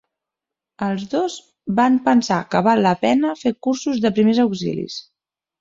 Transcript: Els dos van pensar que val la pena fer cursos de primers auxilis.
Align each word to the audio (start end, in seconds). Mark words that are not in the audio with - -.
Els 0.85 1.03
dos 1.11 1.35
van 1.81 1.99
pensar 2.09 2.39
que 2.55 2.63
val 2.71 2.83
la 2.87 2.97
pena 3.05 3.37
fer 3.43 3.55
cursos 3.69 4.03
de 4.07 4.15
primers 4.17 4.45
auxilis. 4.49 4.99